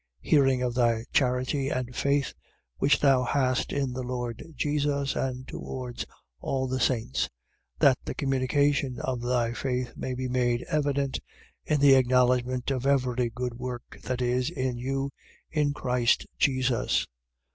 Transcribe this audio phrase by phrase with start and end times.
[0.25, 0.29] 1:5.
[0.31, 2.33] Hearing of thy charity and faith,
[2.77, 6.07] which thou hast in the Lord Jesus and towards
[6.39, 7.29] all the saints: 1:6.
[7.81, 11.19] That the communication of thy faith may be made evident
[11.65, 15.11] in the acknowledgment of every good work that is in you
[15.51, 17.05] in Christ Jesus.